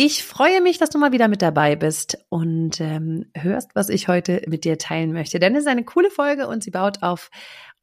[0.00, 4.06] Ich freue mich, dass du mal wieder mit dabei bist und ähm, hörst, was ich
[4.06, 5.40] heute mit dir teilen möchte.
[5.40, 7.32] Denn es ist eine coole Folge und sie baut auf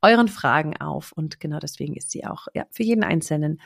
[0.02, 1.12] euren Fragen auf.
[1.12, 3.59] Und genau deswegen ist sie auch ja, für jeden Einzelnen.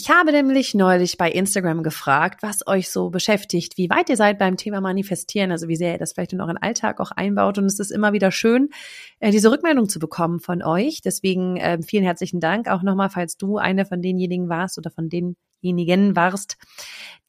[0.00, 4.38] Ich habe nämlich neulich bei Instagram gefragt, was euch so beschäftigt, wie weit ihr seid
[4.38, 7.58] beim Thema Manifestieren, also wie sehr ihr das vielleicht in euren Alltag auch einbaut.
[7.58, 8.68] Und es ist immer wieder schön,
[9.18, 11.00] äh, diese Rückmeldung zu bekommen von euch.
[11.04, 15.08] Deswegen äh, vielen herzlichen Dank auch nochmal, falls du eine von denjenigen warst oder von
[15.08, 16.58] denjenigen warst,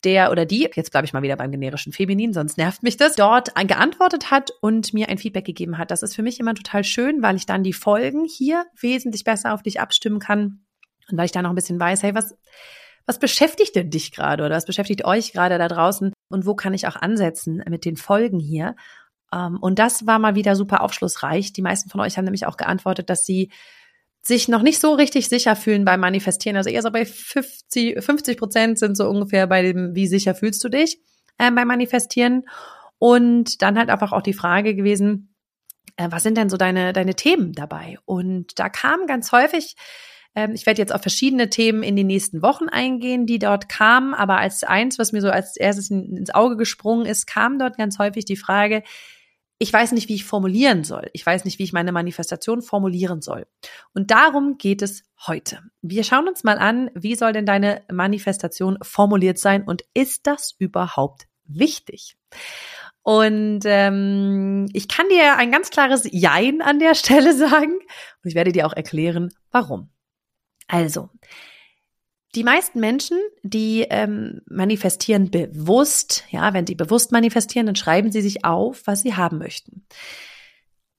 [0.03, 3.15] der oder die, jetzt bleibe ich mal wieder beim generischen Feminin, sonst nervt mich das,
[3.15, 5.89] dort geantwortet hat und mir ein Feedback gegeben hat.
[5.89, 9.55] Das ist für mich immer total schön, weil ich dann die Folgen hier wesentlich besser
[9.55, 10.59] auf dich abstimmen kann
[11.11, 12.35] und weil ich da noch ein bisschen weiß, hey, was,
[13.05, 16.73] was beschäftigt denn dich gerade oder was beschäftigt euch gerade da draußen und wo kann
[16.73, 18.75] ich auch ansetzen mit den Folgen hier?
[19.33, 21.53] Ähm, und das war mal wieder super aufschlussreich.
[21.53, 23.51] Die meisten von euch haben nämlich auch geantwortet, dass sie
[24.21, 26.57] sich noch nicht so richtig sicher fühlen beim Manifestieren.
[26.57, 30.63] Also eher so bei 50, 50 Prozent sind so ungefähr bei dem, wie sicher fühlst
[30.63, 30.99] du dich
[31.37, 32.43] äh, beim Manifestieren.
[32.97, 35.33] Und dann halt einfach auch die Frage gewesen,
[35.95, 37.97] äh, was sind denn so deine, deine Themen dabei?
[38.05, 39.75] Und da kam ganz häufig,
[40.53, 44.37] ich werde jetzt auf verschiedene Themen in den nächsten Wochen eingehen, die dort kamen, aber
[44.37, 48.25] als eins, was mir so als erstes ins Auge gesprungen ist, kam dort ganz häufig
[48.25, 48.83] die Frage,
[49.61, 51.09] ich weiß nicht, wie ich formulieren soll.
[51.11, 53.45] Ich weiß nicht, wie ich meine Manifestation formulieren soll.
[53.93, 55.59] Und darum geht es heute.
[55.81, 60.55] Wir schauen uns mal an, wie soll denn deine Manifestation formuliert sein und ist das
[60.57, 62.15] überhaupt wichtig?
[63.03, 68.35] Und ähm, ich kann dir ein ganz klares Jein an der Stelle sagen und ich
[68.35, 69.89] werde dir auch erklären, warum.
[70.69, 71.09] Also,
[72.35, 78.21] die meisten Menschen, die ähm, manifestieren bewusst, ja, wenn sie bewusst manifestieren, dann schreiben sie
[78.21, 79.85] sich auf, was sie haben möchten.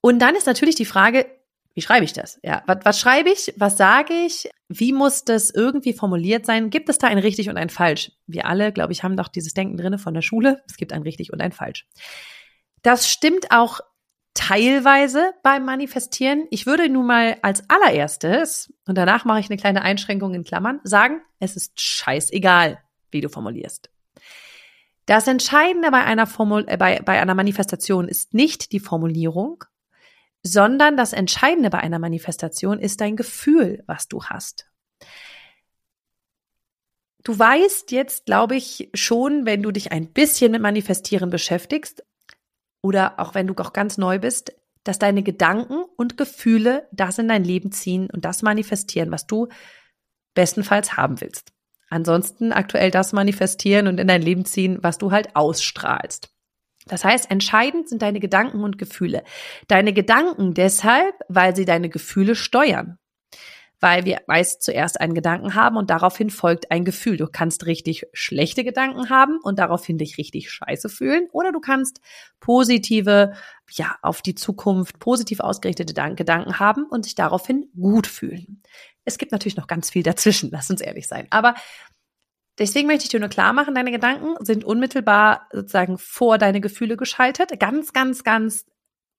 [0.00, 1.26] Und dann ist natürlich die Frage,
[1.74, 2.40] wie schreibe ich das?
[2.42, 3.54] Ja, was, was schreibe ich?
[3.56, 4.50] Was sage ich?
[4.68, 6.70] Wie muss das irgendwie formuliert sein?
[6.70, 8.10] Gibt es da ein richtig und ein falsch?
[8.26, 10.62] Wir alle, glaube ich, haben doch dieses Denken drinne von der Schule.
[10.68, 11.86] Es gibt ein richtig und ein falsch.
[12.82, 13.80] Das stimmt auch
[14.34, 16.46] teilweise beim Manifestieren.
[16.50, 20.80] Ich würde nun mal als allererstes, und danach mache ich eine kleine Einschränkung in Klammern,
[20.84, 22.78] sagen, es ist scheißegal,
[23.10, 23.90] wie du formulierst.
[25.06, 29.64] Das Entscheidende bei einer, Formul äh, bei, bei einer Manifestation ist nicht die Formulierung,
[30.42, 34.70] sondern das Entscheidende bei einer Manifestation ist dein Gefühl, was du hast.
[37.24, 42.02] Du weißt jetzt, glaube ich, schon, wenn du dich ein bisschen mit Manifestieren beschäftigst,
[42.82, 44.52] oder auch wenn du auch ganz neu bist,
[44.84, 49.48] dass deine Gedanken und Gefühle das in dein Leben ziehen und das manifestieren, was du
[50.34, 51.52] bestenfalls haben willst.
[51.90, 56.30] Ansonsten aktuell das manifestieren und in dein Leben ziehen, was du halt ausstrahlst.
[56.86, 59.22] Das heißt, entscheidend sind deine Gedanken und Gefühle.
[59.68, 62.99] Deine Gedanken deshalb, weil sie deine Gefühle steuern
[63.80, 67.16] weil wir meist zuerst einen Gedanken haben und daraufhin folgt ein Gefühl.
[67.16, 72.00] Du kannst richtig schlechte Gedanken haben und daraufhin dich richtig scheiße fühlen oder du kannst
[72.40, 73.32] positive,
[73.70, 78.62] ja, auf die Zukunft positiv ausgerichtete Gedanken haben und dich daraufhin gut fühlen.
[79.04, 81.26] Es gibt natürlich noch ganz viel dazwischen, lass uns ehrlich sein.
[81.30, 81.54] Aber
[82.58, 86.98] Deswegen möchte ich dir nur klar machen, deine Gedanken sind unmittelbar sozusagen vor deine Gefühle
[86.98, 87.58] geschaltet.
[87.58, 88.66] Ganz, ganz, ganz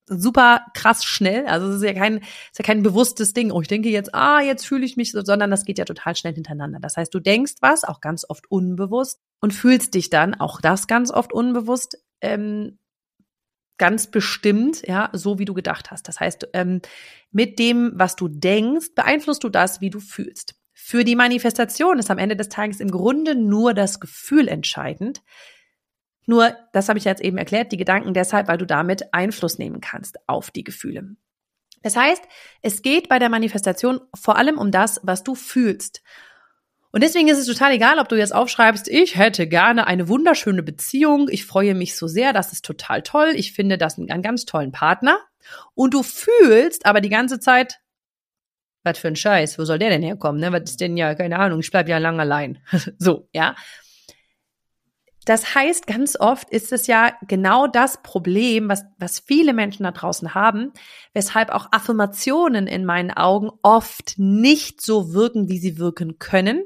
[0.07, 1.45] super krass schnell.
[1.47, 3.51] Also es ist ja kein, ist ja kein bewusstes Ding.
[3.51, 6.34] Oh, ich denke jetzt, ah, jetzt fühle ich mich, sondern das geht ja total schnell
[6.34, 6.79] hintereinander.
[6.79, 10.88] Das heißt, du denkst was, auch ganz oft unbewusst und fühlst dich dann, auch das
[10.88, 12.78] ganz oft unbewusst, ähm,
[13.78, 16.07] ganz bestimmt, ja, so wie du gedacht hast.
[16.07, 16.81] Das heißt, ähm,
[17.31, 20.56] mit dem, was du denkst, beeinflusst du das, wie du fühlst.
[20.73, 25.23] Für die Manifestation ist am Ende des Tages im Grunde nur das Gefühl entscheidend.
[26.31, 29.81] Nur, das habe ich jetzt eben erklärt, die Gedanken deshalb, weil du damit Einfluss nehmen
[29.81, 31.18] kannst auf die Gefühle.
[31.83, 32.24] Das heißt,
[32.62, 36.01] es geht bei der Manifestation vor allem um das, was du fühlst.
[36.94, 40.63] Und deswegen ist es total egal, ob du jetzt aufschreibst, ich hätte gerne eine wunderschöne
[40.63, 44.45] Beziehung, ich freue mich so sehr, das ist total toll, ich finde das einen ganz
[44.45, 45.19] tollen Partner.
[45.75, 47.81] Und du fühlst aber die ganze Zeit,
[48.84, 50.39] was für ein Scheiß, wo soll der denn herkommen?
[50.39, 50.54] Ne?
[50.54, 52.60] Was ist denn ja, keine Ahnung, ich bleib ja lang allein.
[52.98, 53.54] so, ja.
[55.25, 59.91] Das heißt, ganz oft ist es ja genau das Problem, was, was viele Menschen da
[59.91, 60.71] draußen haben,
[61.13, 66.63] weshalb auch Affirmationen in meinen Augen oft nicht so wirken, wie sie wirken können.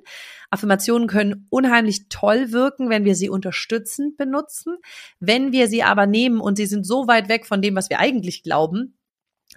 [0.51, 4.77] Affirmationen können unheimlich toll wirken, wenn wir sie unterstützend benutzen.
[5.19, 7.99] Wenn wir sie aber nehmen und sie sind so weit weg von dem, was wir
[7.99, 8.97] eigentlich glauben,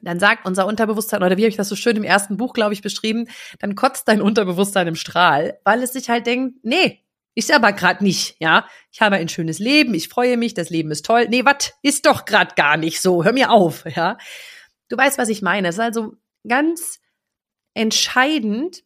[0.03, 2.73] dann sagt unser Unterbewusstsein, oder wie habe ich das so schön im ersten Buch, glaube
[2.73, 3.29] ich, beschrieben,
[3.61, 7.05] dann kotzt dein Unterbewusstsein im Strahl, weil es sich halt denkt, nee,
[7.39, 8.69] ist aber gerade nicht, ja.
[8.91, 11.29] Ich habe ein schönes Leben, ich freue mich, das Leben ist toll.
[11.29, 13.23] Nee, was ist doch gerade gar nicht so.
[13.23, 14.19] Hör mir auf, ja.
[14.89, 15.69] Du weißt, was ich meine.
[15.69, 16.17] Es ist also
[16.49, 16.99] ganz
[17.75, 18.83] entscheidend,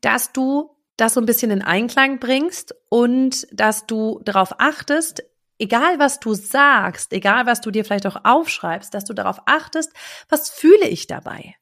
[0.00, 5.22] dass du das so ein bisschen in Einklang bringst und dass du darauf achtest,
[5.58, 9.92] egal was du sagst, egal was du dir vielleicht auch aufschreibst, dass du darauf achtest,
[10.30, 11.54] was fühle ich dabei?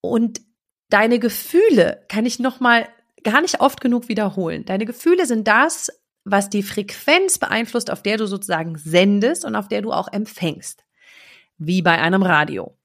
[0.00, 0.40] Und
[0.88, 2.86] deine Gefühle kann ich noch mal
[3.26, 4.64] gar nicht oft genug wiederholen.
[4.64, 5.90] Deine Gefühle sind das,
[6.24, 10.84] was die Frequenz beeinflusst, auf der du sozusagen sendest und auf der du auch empfängst.
[11.58, 12.76] Wie bei einem Radio.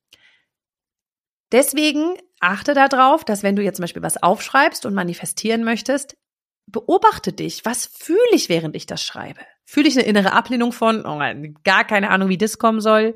[1.52, 6.18] Deswegen achte darauf, dass wenn du jetzt zum Beispiel was aufschreibst und manifestieren möchtest,
[6.66, 7.64] beobachte dich.
[7.64, 9.42] Was fühle ich, während ich das schreibe?
[9.64, 11.20] Fühle ich eine innere Ablehnung von, oh,
[11.64, 13.16] gar keine Ahnung, wie das kommen soll?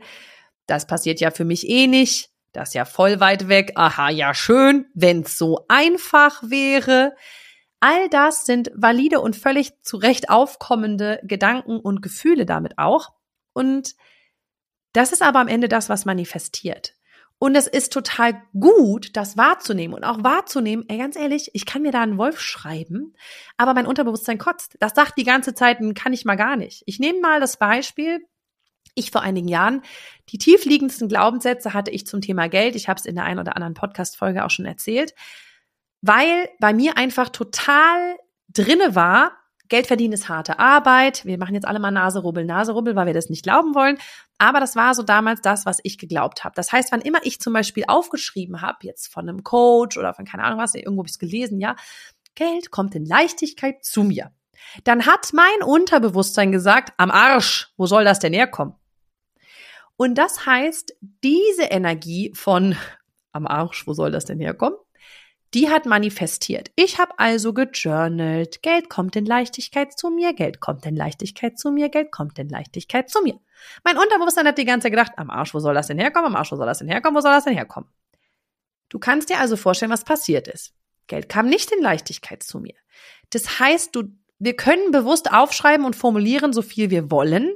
[0.68, 2.30] Das passiert ja für mich eh nicht.
[2.56, 3.74] Das ist ja voll weit weg.
[3.76, 7.16] Aha, ja schön, wenn's so einfach wäre.
[7.80, 13.14] All das sind valide und völlig zurecht aufkommende Gedanken und Gefühle damit auch.
[13.54, 13.96] Und
[14.94, 16.94] das ist aber am Ende das, was manifestiert.
[17.38, 21.82] Und es ist total gut, das wahrzunehmen und auch wahrzunehmen, ey, ganz ehrlich, ich kann
[21.82, 23.14] mir da einen Wolf schreiben,
[23.58, 24.78] aber mein Unterbewusstsein kotzt.
[24.80, 26.84] Das sagt die ganze Zeit, kann ich mal gar nicht.
[26.86, 28.26] Ich nehme mal das Beispiel,
[28.96, 29.82] ich vor einigen Jahren.
[30.30, 32.76] Die tiefliegendsten Glaubenssätze hatte ich zum Thema Geld.
[32.76, 35.14] Ich habe es in der einen oder anderen Podcast-Folge auch schon erzählt,
[36.02, 38.18] weil bei mir einfach total
[38.50, 39.32] drinne war,
[39.68, 41.26] Geld verdienen ist harte Arbeit.
[41.26, 43.98] Wir machen jetzt alle mal Naserubbel, Naserubbel, weil wir das nicht glauben wollen.
[44.38, 46.54] Aber das war so damals das, was ich geglaubt habe.
[46.56, 50.26] Das heißt, wann immer ich zum Beispiel aufgeschrieben habe, jetzt von einem Coach oder von
[50.26, 51.76] keine Ahnung was, irgendwo habe ich es gelesen, ja,
[52.36, 54.32] Geld kommt in Leichtigkeit zu mir.
[54.84, 58.76] Dann hat mein Unterbewusstsein gesagt, am Arsch, wo soll das denn herkommen?
[59.98, 62.76] Und das heißt, diese Energie von
[63.32, 64.78] am Arsch, wo soll das denn herkommen?
[65.54, 66.72] Die hat manifestiert.
[66.76, 68.62] Ich habe also gejournalt.
[68.62, 72.50] Geld kommt in Leichtigkeit zu mir, Geld kommt in Leichtigkeit zu mir, Geld kommt in
[72.50, 73.40] Leichtigkeit zu mir.
[73.84, 76.28] Mein Unterbewusstsein hat die ganze Zeit gedacht, am Arsch, wo soll das denn herkommen?
[76.28, 77.16] Am Arsch, wo soll das denn herkommen?
[77.16, 77.90] Wo soll das denn herkommen?
[78.90, 80.74] Du kannst dir also vorstellen, was passiert ist.
[81.08, 82.76] Geld kam nicht in Leichtigkeit zu mir.
[83.30, 84.04] Das heißt, du
[84.38, 87.54] wir können bewusst aufschreiben und formulieren, so viel wir wollen.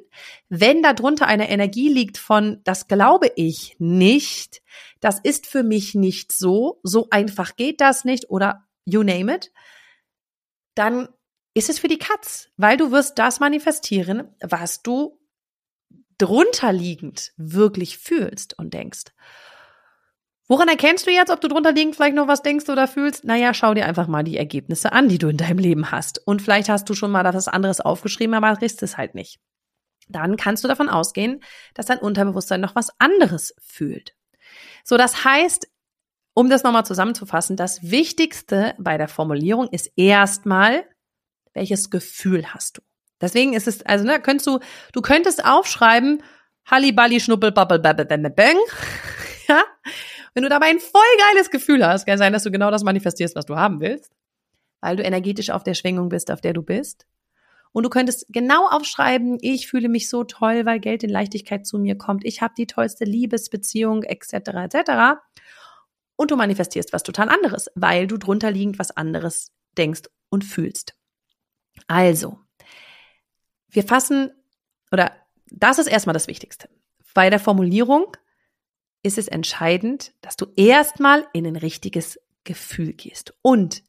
[0.48, 4.62] Wenn darunter eine Energie liegt von, das glaube ich nicht,
[5.00, 9.52] das ist für mich nicht so, so einfach geht das nicht oder you name it,
[10.76, 11.10] dann
[11.54, 15.20] ist es für die Katz, weil du wirst das manifestieren, was du
[16.18, 19.06] drunter liegend wirklich fühlst und denkst.
[20.50, 23.24] Woran erkennst du jetzt, ob du drunter liegend vielleicht noch was denkst oder fühlst?
[23.24, 26.25] Naja, schau dir einfach mal die Ergebnisse an, die du in deinem Leben hast.
[26.25, 29.40] Und vielleicht hast du schon mal was anderes aufgeschrieben, aber riechst es halt nicht.
[30.07, 31.44] Dann kannst du davon ausgehen,
[31.75, 34.16] dass dein Unterbewusstsein noch was anderes fühlt.
[34.84, 35.68] So, das heißt,
[36.34, 40.84] um das nochmal zusammenzufassen, das Wichtigste bei der Formulierung ist erstmal,
[41.54, 42.81] welches Gefühl hast du?
[43.22, 44.60] Deswegen ist es, also, ne, könntest du,
[44.94, 46.24] du könntest aufschreiben,
[46.66, 48.57] Halliballi, Schnuppel, Babbel, Babbel, Bang,
[49.48, 49.63] ja,
[50.34, 53.36] wenn du dabei ein voll geiles Gefühl hast, kann sein, dass du genau das manifestierst,
[53.36, 54.12] was du haben willst,
[54.81, 57.06] weil du energetisch auf der Schwingung bist, auf der du bist.
[57.72, 61.78] Und du könntest genau aufschreiben, ich fühle mich so toll, weil Geld in Leichtigkeit zu
[61.78, 62.26] mir kommt.
[62.26, 65.21] Ich habe die tollste Liebesbeziehung, etc., etc.
[66.16, 70.95] Und du manifestierst was total anderes, weil du drunter liegend was anderes denkst und fühlst.
[71.88, 72.40] Also,
[73.69, 74.31] wir fassen,
[74.92, 75.12] oder
[75.52, 76.69] das ist erstmal das Wichtigste.
[77.14, 78.16] Bei der Formulierung
[79.04, 83.34] ist es entscheidend, dass du erstmal in ein richtiges Gefühl gehst.
[83.42, 83.84] Und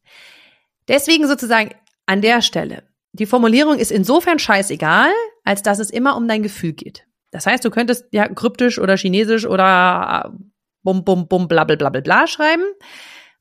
[0.88, 1.74] deswegen sozusagen
[2.06, 5.10] an der Stelle, die Formulierung ist insofern scheißegal,
[5.44, 7.06] als dass es immer um dein Gefühl geht.
[7.30, 10.44] Das heißt, du könntest ja kryptisch oder chinesisch oder äh,
[10.82, 12.64] bum bum bum blabbel blabbel bla schreiben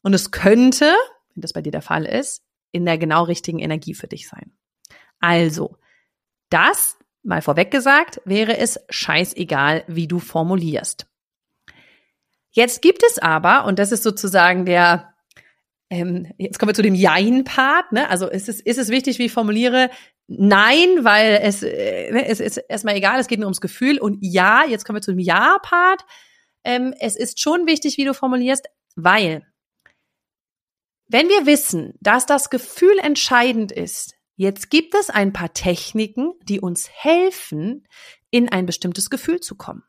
[0.01, 0.93] und es könnte,
[1.33, 4.51] wenn das bei dir der Fall ist, in der genau richtigen Energie für dich sein.
[5.19, 5.77] Also,
[6.49, 11.08] das mal vorweg gesagt, wäre es scheißegal, wie du formulierst.
[12.51, 15.13] Jetzt gibt es aber, und das ist sozusagen der,
[15.89, 18.09] ähm, jetzt kommen wir zu dem Jein-Part, ne?
[18.09, 19.89] Also ist es, ist es wichtig, wie ich formuliere,
[20.31, 23.97] Nein, weil es, äh, ne, es ist erstmal egal, es geht nur ums Gefühl.
[23.97, 26.05] Und ja, jetzt kommen wir zu dem Ja-Part.
[26.63, 29.43] Ähm, es ist schon wichtig, wie du formulierst, weil
[31.07, 36.59] wenn wir wissen, dass das Gefühl entscheidend ist, jetzt gibt es ein paar Techniken, die
[36.59, 37.87] uns helfen,
[38.29, 39.81] in ein bestimmtes Gefühl zu kommen.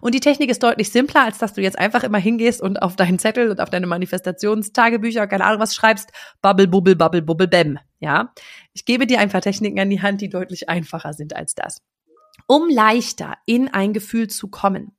[0.00, 2.96] Und die Technik ist deutlich simpler, als dass du jetzt einfach immer hingehst und auf
[2.96, 6.10] deinen Zettel und auf deine Manifestationstagebücher, keine Ahnung was schreibst,
[6.42, 7.78] Bubble, Bubble, Bubble, Bubble, Bam.
[8.00, 8.32] Ja.
[8.72, 11.82] Ich gebe dir einfach Techniken an die Hand, die deutlich einfacher sind als das.
[12.46, 14.96] Um leichter in ein Gefühl zu kommen,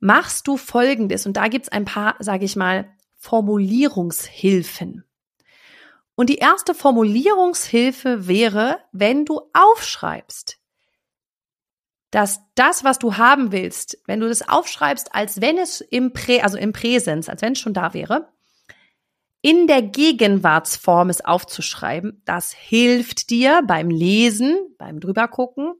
[0.00, 1.26] machst du Folgendes.
[1.26, 5.04] Und da gibt's ein paar, sage ich mal, Formulierungshilfen.
[6.14, 10.59] Und die erste Formulierungshilfe wäre, wenn du aufschreibst,
[12.10, 16.40] dass das, was du haben willst, wenn du das aufschreibst, als wenn es im Prä,
[16.40, 18.28] also im Präsens, als wenn es schon da wäre,
[19.42, 25.74] in der Gegenwartsform es aufzuschreiben, das hilft dir beim Lesen, beim drübergucken,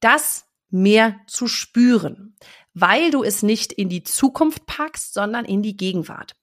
[0.00, 2.34] das mehr zu spüren,
[2.74, 6.34] weil du es nicht in die Zukunft packst, sondern in die Gegenwart.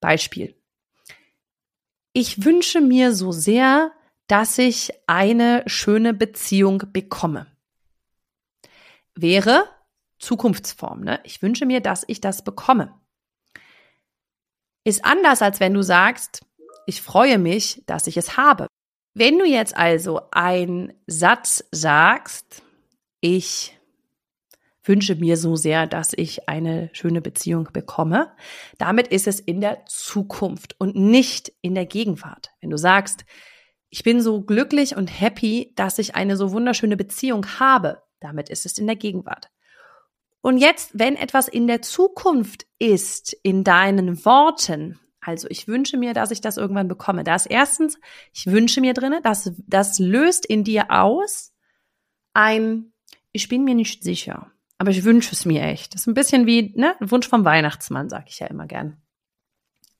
[0.00, 0.54] Beispiel.
[2.12, 3.92] Ich wünsche mir so sehr,
[4.26, 7.51] dass ich eine schöne Beziehung bekomme
[9.14, 9.64] wäre
[10.18, 11.00] Zukunftsform.
[11.00, 11.20] Ne?
[11.24, 12.94] Ich wünsche mir, dass ich das bekomme.
[14.84, 16.44] Ist anders, als wenn du sagst,
[16.86, 18.66] ich freue mich, dass ich es habe.
[19.14, 22.62] Wenn du jetzt also einen Satz sagst,
[23.20, 23.78] ich
[24.84, 28.32] wünsche mir so sehr, dass ich eine schöne Beziehung bekomme,
[28.78, 32.50] damit ist es in der Zukunft und nicht in der Gegenwart.
[32.60, 33.24] Wenn du sagst,
[33.90, 38.66] ich bin so glücklich und happy, dass ich eine so wunderschöne Beziehung habe, damit ist
[38.66, 39.50] es in der Gegenwart.
[40.42, 46.14] Und jetzt, wenn etwas in der Zukunft ist, in deinen Worten, also ich wünsche mir,
[46.14, 47.22] dass ich das irgendwann bekomme.
[47.22, 47.98] Da ist erstens,
[48.34, 51.54] ich wünsche mir drinne, das, das löst in dir aus
[52.34, 52.92] ein,
[53.30, 55.94] ich bin mir nicht sicher, aber ich wünsche es mir echt.
[55.94, 59.00] Das ist ein bisschen wie ne, Wunsch vom Weihnachtsmann, sag ich ja immer gern.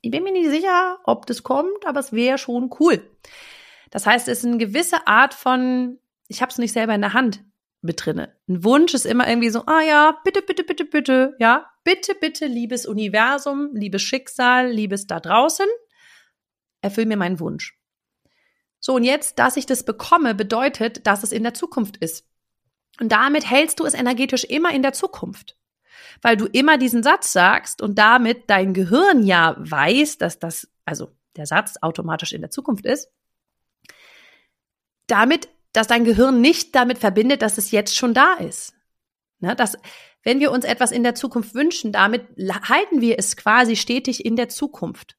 [0.00, 3.08] Ich bin mir nicht sicher, ob das kommt, aber es wäre schon cool.
[3.90, 7.12] Das heißt, es ist eine gewisse Art von, ich habe es nicht selber in der
[7.12, 7.44] Hand
[7.82, 8.34] mit drinne.
[8.48, 12.46] Ein Wunsch ist immer irgendwie so, ah ja, bitte, bitte, bitte, bitte, ja, bitte, bitte,
[12.46, 15.66] liebes Universum, liebes Schicksal, liebes da draußen,
[16.80, 17.78] erfüll mir meinen Wunsch.
[18.78, 22.26] So, und jetzt, dass ich das bekomme, bedeutet, dass es in der Zukunft ist.
[23.00, 25.56] Und damit hältst du es energetisch immer in der Zukunft.
[26.20, 31.10] Weil du immer diesen Satz sagst und damit dein Gehirn ja weiß, dass das, also
[31.36, 33.10] der Satz automatisch in der Zukunft ist.
[35.06, 38.74] Damit dass dein Gehirn nicht damit verbindet, dass es jetzt schon da ist.
[39.40, 39.76] Ne, dass,
[40.22, 42.26] wenn wir uns etwas in der Zukunft wünschen, damit
[42.68, 45.16] halten wir es quasi stetig in der Zukunft,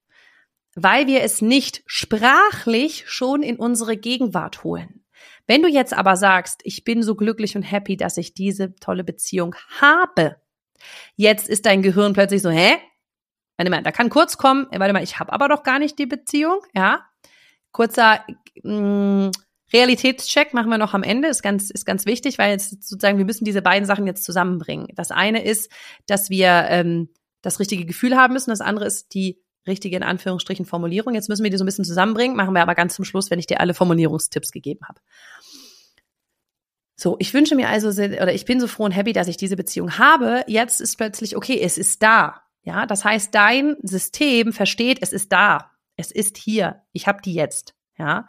[0.76, 5.04] weil wir es nicht sprachlich schon in unsere Gegenwart holen.
[5.46, 9.04] Wenn du jetzt aber sagst, ich bin so glücklich und happy, dass ich diese tolle
[9.04, 10.38] Beziehung habe,
[11.16, 12.78] jetzt ist dein Gehirn plötzlich so, hä?
[13.58, 16.06] Warte mal, da kann kurz kommen, warte mal, ich habe aber doch gar nicht die
[16.06, 17.06] Beziehung, ja?
[17.72, 18.26] Kurzer
[18.64, 19.32] mh, mm,
[19.74, 23.26] Realitätscheck machen wir noch am Ende, ist ganz, ist ganz wichtig, weil jetzt sozusagen, wir
[23.26, 24.88] müssen diese beiden Sachen jetzt zusammenbringen.
[24.96, 25.72] Das eine ist,
[26.06, 27.10] dass wir ähm,
[27.42, 31.16] das richtige Gefühl haben müssen, das andere ist die richtige, in Anführungsstrichen, Formulierung.
[31.16, 33.40] Jetzt müssen wir die so ein bisschen zusammenbringen, machen wir aber ganz zum Schluss, wenn
[33.40, 35.00] ich dir alle Formulierungstipps gegeben habe.
[36.96, 39.56] So, ich wünsche mir also, oder ich bin so froh und happy, dass ich diese
[39.56, 40.44] Beziehung habe.
[40.48, 42.44] Jetzt ist plötzlich, okay, es ist da.
[42.64, 45.72] Ja, das heißt, dein System versteht, es ist da.
[45.98, 46.82] Es ist hier.
[46.92, 47.76] Ich habe die jetzt.
[47.98, 48.28] Ja.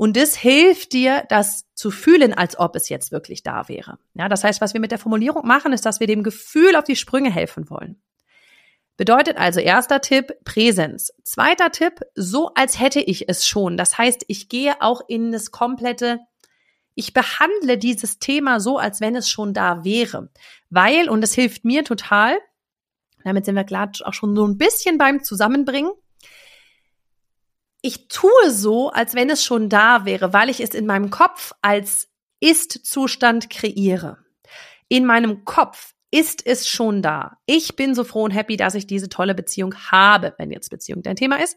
[0.00, 3.98] Und das hilft dir, das zu fühlen, als ob es jetzt wirklich da wäre.
[4.14, 6.84] Ja, das heißt, was wir mit der Formulierung machen, ist, dass wir dem Gefühl auf
[6.84, 8.00] die Sprünge helfen wollen.
[8.96, 11.12] Bedeutet also erster Tipp Präsenz.
[11.22, 13.76] Zweiter Tipp, so als hätte ich es schon.
[13.76, 16.20] Das heißt, ich gehe auch in das komplette,
[16.94, 20.30] ich behandle dieses Thema so, als wenn es schon da wäre.
[20.70, 22.38] Weil, und das hilft mir total,
[23.22, 25.92] damit sind wir klar auch schon so ein bisschen beim Zusammenbringen,
[27.82, 31.52] ich tue so, als wenn es schon da wäre, weil ich es in meinem Kopf
[31.62, 32.08] als
[32.40, 34.18] Ist-Zustand kreiere.
[34.88, 37.38] In meinem Kopf ist es schon da.
[37.46, 41.02] Ich bin so froh und happy, dass ich diese tolle Beziehung habe, wenn jetzt Beziehung
[41.02, 41.56] dein Thema ist.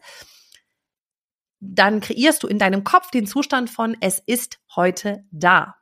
[1.60, 5.76] Dann kreierst du in deinem Kopf den Zustand von es ist heute da.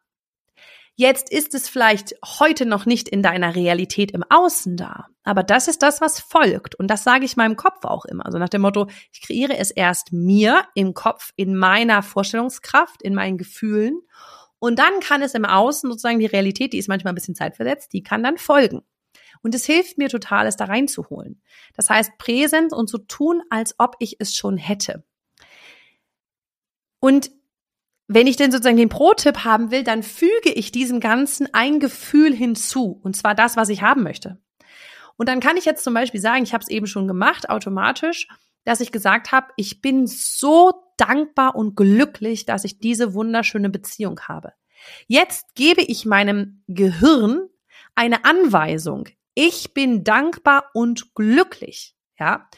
[0.94, 5.66] Jetzt ist es vielleicht heute noch nicht in deiner Realität im Außen da, aber das
[5.66, 6.74] ist das, was folgt.
[6.74, 8.26] Und das sage ich meinem Kopf auch immer.
[8.26, 13.14] Also nach dem Motto, ich kreiere es erst mir im Kopf, in meiner Vorstellungskraft, in
[13.14, 14.02] meinen Gefühlen.
[14.58, 17.92] Und dann kann es im Außen sozusagen die Realität, die ist manchmal ein bisschen zeitversetzt,
[17.94, 18.82] die kann dann folgen.
[19.42, 21.42] Und es hilft mir total, es da reinzuholen.
[21.74, 25.04] Das heißt, Präsenz und so tun, als ob ich es schon hätte.
[27.00, 27.30] Und
[28.14, 32.34] wenn ich denn sozusagen den Pro-Tipp haben will, dann füge ich diesem Ganzen ein Gefühl
[32.34, 33.00] hinzu.
[33.02, 34.40] Und zwar das, was ich haben möchte.
[35.16, 38.28] Und dann kann ich jetzt zum Beispiel sagen, ich habe es eben schon gemacht, automatisch,
[38.64, 44.20] dass ich gesagt habe, ich bin so dankbar und glücklich, dass ich diese wunderschöne Beziehung
[44.20, 44.52] habe.
[45.06, 47.48] Jetzt gebe ich meinem Gehirn
[47.94, 49.08] eine Anweisung.
[49.34, 51.94] Ich bin dankbar und glücklich.
[52.18, 52.48] Ja.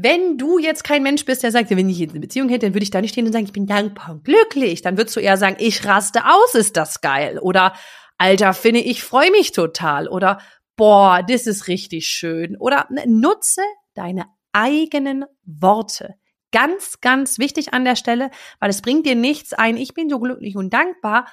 [0.00, 2.74] Wenn du jetzt kein Mensch bist, der sagt, wenn ich jetzt eine Beziehung hätte, dann
[2.74, 4.80] würde ich da nicht stehen und sagen, ich bin dankbar und glücklich.
[4.80, 7.40] Dann würdest du eher sagen, ich raste aus, ist das geil.
[7.40, 7.74] Oder,
[8.16, 10.06] Alter, finde ich, freue mich total.
[10.06, 10.40] Oder,
[10.76, 12.56] boah, das ist richtig schön.
[12.56, 13.62] Oder nutze
[13.94, 16.14] deine eigenen Worte.
[16.52, 20.20] Ganz, ganz wichtig an der Stelle, weil es bringt dir nichts ein, ich bin so
[20.20, 21.26] glücklich und dankbar,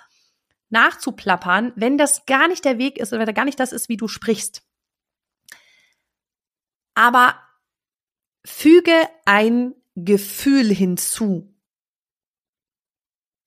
[0.70, 4.08] nachzuplappern, wenn das gar nicht der Weg ist oder gar nicht das ist, wie du
[4.08, 4.64] sprichst.
[6.96, 7.36] Aber
[8.46, 8.94] füge
[9.25, 11.52] ein Gefühl hinzu.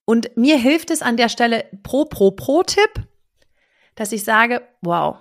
[0.04, 3.06] Und mir hilft es an der Stelle pro, pro, pro Tipp,
[3.94, 5.18] dass ich sage, wow,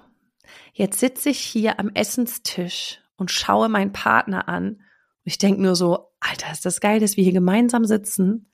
[0.73, 4.67] jetzt sitze ich hier am Essenstisch und schaue meinen Partner an.
[4.67, 4.81] Und
[5.23, 8.51] ich denke nur so, Alter, ist das geil, dass wir hier gemeinsam sitzen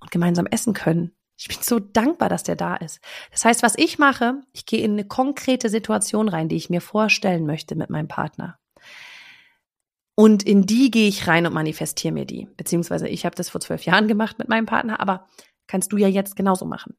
[0.00, 1.16] und gemeinsam essen können.
[1.36, 3.00] Ich bin so dankbar, dass der da ist.
[3.30, 6.80] Das heißt, was ich mache, ich gehe in eine konkrete Situation rein, die ich mir
[6.80, 8.58] vorstellen möchte mit meinem Partner.
[10.18, 12.48] Und in die gehe ich rein und manifestiere mir die.
[12.56, 15.28] Beziehungsweise ich habe das vor zwölf Jahren gemacht mit meinem Partner, aber
[15.68, 16.96] kannst du ja jetzt genauso machen.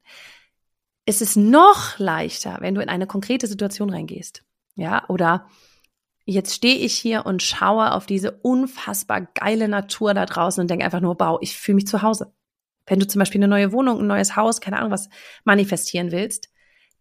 [1.04, 4.42] Es ist noch leichter, wenn du in eine konkrete Situation reingehst.
[4.74, 5.46] Ja, oder
[6.24, 10.86] jetzt stehe ich hier und schaue auf diese unfassbar geile Natur da draußen und denke
[10.86, 12.32] einfach nur, wow, ich fühle mich zu Hause.
[12.86, 15.10] Wenn du zum Beispiel eine neue Wohnung, ein neues Haus, keine Ahnung was
[15.44, 16.48] manifestieren willst,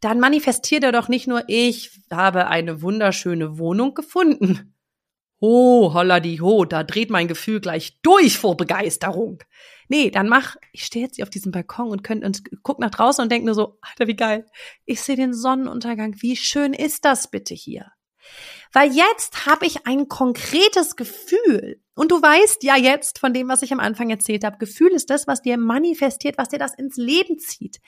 [0.02, 4.76] dann manifestiert er doch nicht nur, ich habe eine wunderschöne Wohnung gefunden.
[5.40, 9.42] Oh, holla die ho, da dreht mein Gefühl gleich durch vor Begeisterung.
[9.88, 12.92] Nee, dann mach, ich stehe jetzt hier auf diesem Balkon und, könnt, und guck nach
[12.92, 14.46] draußen und denk nur so, Alter, wie geil.
[14.86, 16.16] Ich sehe den Sonnenuntergang.
[16.20, 17.92] Wie schön ist das bitte hier?
[18.72, 21.82] Weil jetzt habe ich ein konkretes Gefühl.
[21.96, 25.10] Und du weißt ja jetzt von dem, was ich am Anfang erzählt habe, Gefühl ist
[25.10, 27.80] das, was dir manifestiert, was dir das ins Leben zieht.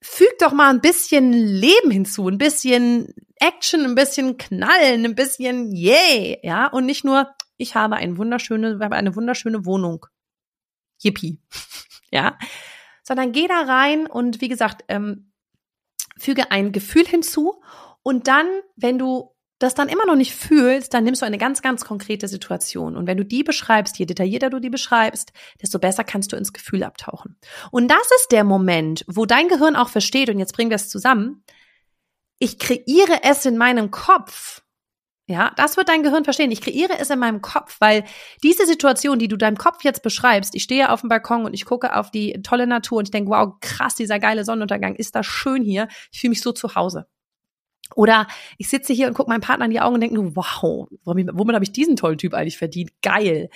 [0.00, 5.72] Füg doch mal ein bisschen Leben hinzu, ein bisschen Action, ein bisschen Knallen, ein bisschen
[5.72, 10.06] Yay, ja, und nicht nur, ich habe eine wunderschöne, eine wunderschöne Wohnung.
[11.02, 11.40] Yippie.
[12.10, 12.38] ja.
[13.02, 15.32] Sondern geh da rein und wie gesagt, ähm,
[16.18, 17.62] füge ein Gefühl hinzu
[18.02, 21.62] und dann, wenn du das dann immer noch nicht fühlst, dann nimmst du eine ganz,
[21.62, 22.96] ganz konkrete Situation.
[22.96, 26.52] Und wenn du die beschreibst, je detaillierter du die beschreibst, desto besser kannst du ins
[26.52, 27.36] Gefühl abtauchen.
[27.70, 30.88] Und das ist der Moment, wo dein Gehirn auch versteht, und jetzt bringen wir es
[30.88, 31.42] zusammen,
[32.38, 34.62] ich kreiere es in meinem Kopf.
[35.30, 36.50] Ja, das wird dein Gehirn verstehen.
[36.50, 38.04] Ich kreiere es in meinem Kopf, weil
[38.42, 41.66] diese Situation, die du deinem Kopf jetzt beschreibst, ich stehe auf dem Balkon und ich
[41.66, 45.26] gucke auf die tolle Natur und ich denke, wow, krass, dieser geile Sonnenuntergang, ist das
[45.26, 45.88] schön hier.
[46.12, 47.08] Ich fühle mich so zu Hause.
[47.94, 48.26] Oder
[48.58, 51.54] ich sitze hier und gucke meinem Partner in die Augen und denke nur, wow, womit
[51.54, 52.90] habe ich diesen tollen Typ eigentlich verdient?
[53.02, 53.48] Geil.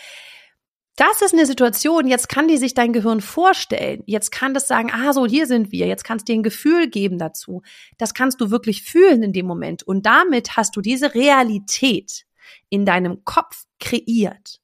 [0.96, 4.02] Das ist eine Situation, jetzt kann die sich dein Gehirn vorstellen.
[4.06, 5.86] Jetzt kann das sagen, ah, so, hier sind wir.
[5.86, 7.62] Jetzt kannst du dir ein Gefühl geben dazu.
[7.96, 9.82] Das kannst du wirklich fühlen in dem Moment.
[9.82, 12.26] Und damit hast du diese Realität
[12.68, 14.60] in deinem Kopf kreiert.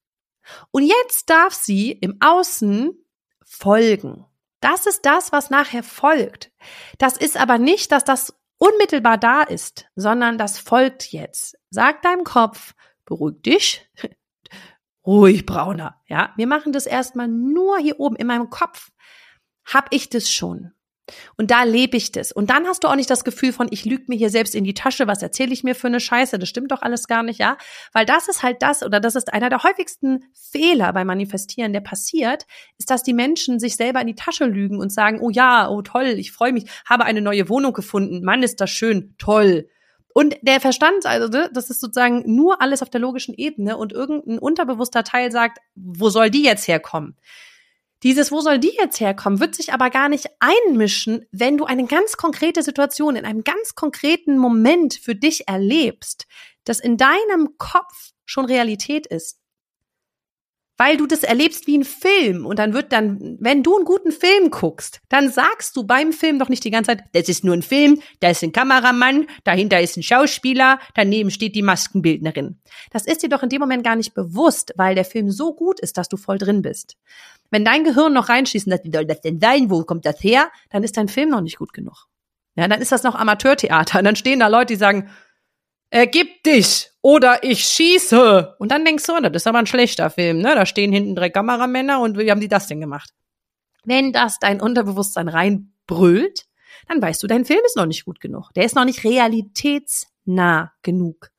[0.70, 2.92] Und jetzt darf sie im Außen
[3.44, 4.24] folgen.
[4.60, 6.50] Das ist das, was nachher folgt.
[6.98, 11.56] Das ist aber nicht, dass das unmittelbar da ist, sondern das folgt jetzt.
[11.70, 13.90] Sag deinem Kopf, beruhig dich,
[15.06, 16.00] ruhig, Brauner.
[16.06, 18.90] Ja, wir machen das erstmal nur hier oben in meinem Kopf.
[19.64, 20.72] Hab ich das schon?
[21.36, 22.32] Und da lebe ich das.
[22.32, 24.64] Und dann hast du auch nicht das Gefühl von, ich lüge mir hier selbst in
[24.64, 27.38] die Tasche, was erzähle ich mir für eine Scheiße, das stimmt doch alles gar nicht,
[27.38, 27.56] ja?
[27.92, 31.80] Weil das ist halt das, oder das ist einer der häufigsten Fehler beim Manifestieren, der
[31.80, 32.46] passiert,
[32.78, 35.82] ist, dass die Menschen sich selber in die Tasche lügen und sagen, oh ja, oh
[35.82, 39.68] toll, ich freue mich, habe eine neue Wohnung gefunden, Mann, ist das schön, toll.
[40.14, 43.92] Und der Verstand, also ne, das ist sozusagen nur alles auf der logischen Ebene und
[43.92, 47.16] irgendein unterbewusster Teil sagt, wo soll die jetzt herkommen?
[48.02, 51.86] Dieses, wo soll die jetzt herkommen, wird sich aber gar nicht einmischen, wenn du eine
[51.86, 56.26] ganz konkrete Situation in einem ganz konkreten Moment für dich erlebst,
[56.64, 59.40] das in deinem Kopf schon Realität ist
[60.78, 64.12] weil du das erlebst wie ein Film und dann wird dann, wenn du einen guten
[64.12, 67.54] Film guckst, dann sagst du beim Film doch nicht die ganze Zeit, das ist nur
[67.54, 72.60] ein Film, da ist ein Kameramann, dahinter ist ein Schauspieler, daneben steht die Maskenbildnerin.
[72.92, 75.80] Das ist dir doch in dem Moment gar nicht bewusst, weil der Film so gut
[75.80, 76.96] ist, dass du voll drin bist.
[77.50, 80.82] Wenn dein Gehirn noch reinschießt, wie soll das denn sein, wo kommt das her, dann
[80.82, 82.06] ist dein Film noch nicht gut genug.
[82.56, 85.10] Ja, dann ist das noch Amateurtheater und dann stehen da Leute, die sagen,
[85.90, 88.56] ergib dich oder ich schieße.
[88.58, 90.54] Und dann denkst du, das ist aber ein schlechter Film, ne?
[90.54, 93.14] Da stehen hinten drei Kameramänner und wie haben die das denn gemacht?
[93.84, 96.46] Wenn das dein Unterbewusstsein reinbrüllt,
[96.88, 98.50] dann weißt du, dein Film ist noch nicht gut genug.
[98.54, 101.30] Der ist noch nicht realitätsnah genug.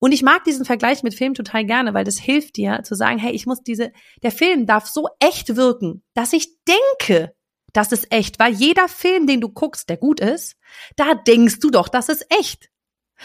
[0.00, 3.18] Und ich mag diesen Vergleich mit Film total gerne, weil das hilft dir zu sagen,
[3.18, 7.34] hey, ich muss diese, der Film darf so echt wirken, dass ich denke,
[7.72, 10.56] das ist echt, weil jeder Film, den du guckst, der gut ist,
[10.96, 12.70] da denkst du doch, das ist echt.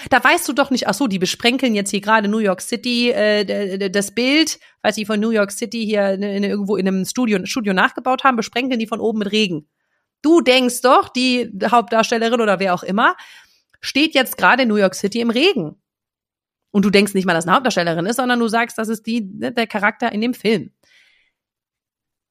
[0.09, 3.11] Da weißt du doch nicht, ach so, die besprenkeln jetzt hier gerade New York City
[3.11, 7.05] äh, das Bild, weil sie von New York City hier in, in, irgendwo in einem
[7.05, 9.69] Studio, Studio nachgebaut haben, besprenkeln die von oben mit Regen.
[10.21, 13.15] Du denkst doch, die Hauptdarstellerin oder wer auch immer
[13.85, 15.75] steht jetzt gerade in New York City im Regen.
[16.75, 19.21] Und du denkst nicht mal, dass eine Hauptdarstellerin ist, sondern du sagst, das ist die,
[19.21, 20.71] ne, der Charakter in dem Film.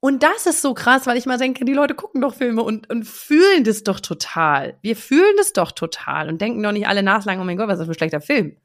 [0.01, 2.91] Und das ist so krass, weil ich mal denke, die Leute gucken doch Filme und,
[2.91, 4.77] und fühlen das doch total.
[4.83, 7.77] Wir fühlen das doch total und denken doch nicht alle nachlang, oh mein Gott, was
[7.77, 8.59] ist das für ein schlechter Film.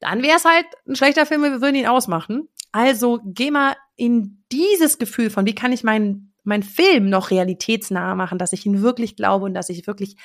[0.00, 2.48] Dann wäre es halt ein schlechter Film, wir würden ihn ausmachen.
[2.72, 8.14] Also geh mal in dieses Gefühl von, wie kann ich meinen mein Film noch realitätsnah
[8.14, 10.16] machen, dass ich ihn wirklich glaube und dass ich wirklich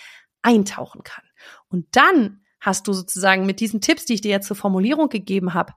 [0.42, 1.26] eintauchen kann.
[1.68, 5.54] Und dann hast du sozusagen mit diesen Tipps, die ich dir jetzt zur Formulierung gegeben
[5.54, 5.74] habe,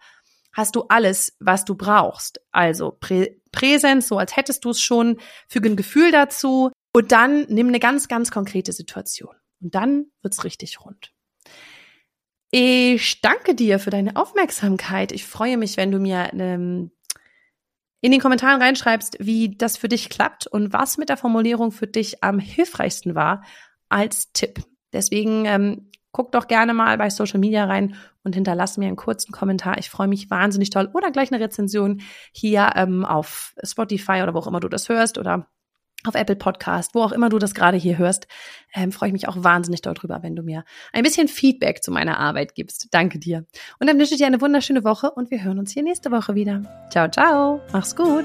[0.53, 2.40] hast du alles, was du brauchst.
[2.51, 7.45] Also Prä Präsenz, so als hättest du es schon, füge ein Gefühl dazu und dann
[7.49, 9.35] nimm eine ganz, ganz konkrete Situation.
[9.61, 11.12] Und dann wird's richtig rund.
[12.51, 15.12] Ich danke dir für deine Aufmerksamkeit.
[15.12, 16.92] Ich freue mich, wenn du mir ähm,
[18.01, 21.87] in den Kommentaren reinschreibst, wie das für dich klappt und was mit der Formulierung für
[21.87, 23.45] dich am hilfreichsten war
[23.88, 24.62] als Tipp.
[24.92, 29.33] Deswegen ähm, guck doch gerne mal bei Social Media rein und hinterlass mir einen kurzen
[29.33, 29.79] Kommentar.
[29.79, 30.90] Ich freue mich wahnsinnig toll.
[30.92, 35.18] Oder gleich eine Rezension hier ähm, auf Spotify oder wo auch immer du das hörst
[35.18, 35.48] oder
[36.05, 38.27] auf Apple Podcast, wo auch immer du das gerade hier hörst,
[38.75, 42.18] ähm, freue ich mich auch wahnsinnig darüber, wenn du mir ein bisschen Feedback zu meiner
[42.18, 42.88] Arbeit gibst.
[42.90, 43.46] Danke dir.
[43.79, 46.35] Und dann wünsche ich dir eine wunderschöne Woche und wir hören uns hier nächste Woche
[46.35, 46.88] wieder.
[46.90, 47.61] Ciao, ciao.
[47.72, 48.25] Mach's gut.